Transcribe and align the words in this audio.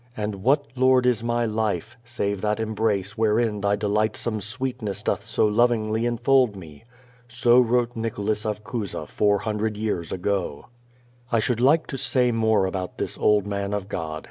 And 0.17 0.41
what, 0.41 0.65
Lord, 0.75 1.05
is 1.05 1.23
my 1.23 1.45
life, 1.45 1.95
save 2.03 2.41
that 2.41 2.59
embrace 2.59 3.19
wherein 3.19 3.61
Thy 3.61 3.75
delightsome 3.75 4.41
sweetness 4.41 5.03
doth 5.03 5.23
so 5.27 5.45
lovingly 5.45 6.07
enfold 6.07 6.55
me?" 6.55 6.85
So 7.27 7.59
wrote 7.59 7.95
Nicholas 7.95 8.43
of 8.43 8.63
Cusa 8.63 9.05
four 9.07 9.37
hundred 9.37 9.77
years 9.77 10.11
ago. 10.11 10.65
I 11.31 11.39
should 11.39 11.59
like 11.59 11.85
to 11.85 11.97
say 11.99 12.31
more 12.31 12.65
about 12.65 12.97
this 12.97 13.15
old 13.15 13.45
man 13.45 13.75
of 13.75 13.89
God. 13.89 14.19